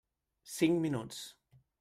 Cinc 0.53 0.81
minuts. 0.87 1.21